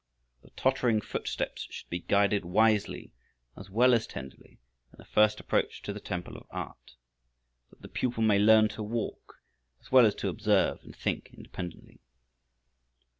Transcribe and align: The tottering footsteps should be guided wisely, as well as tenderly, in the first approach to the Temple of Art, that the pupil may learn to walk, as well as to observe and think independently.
The 0.41 0.49
tottering 0.55 0.99
footsteps 0.99 1.67
should 1.69 1.87
be 1.87 1.99
guided 1.99 2.43
wisely, 2.43 3.11
as 3.55 3.69
well 3.69 3.93
as 3.93 4.07
tenderly, 4.07 4.57
in 4.91 4.97
the 4.97 5.05
first 5.05 5.39
approach 5.39 5.83
to 5.83 5.93
the 5.93 5.99
Temple 5.99 6.35
of 6.37 6.47
Art, 6.49 6.95
that 7.69 7.83
the 7.83 7.87
pupil 7.87 8.23
may 8.23 8.39
learn 8.39 8.67
to 8.69 8.81
walk, 8.81 9.43
as 9.79 9.91
well 9.91 10.07
as 10.07 10.15
to 10.15 10.27
observe 10.27 10.79
and 10.83 10.95
think 10.95 11.29
independently. 11.37 11.99